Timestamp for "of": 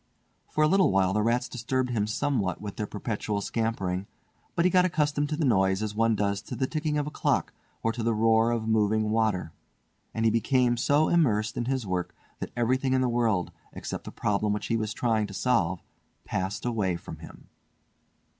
6.97-7.05, 8.49-8.67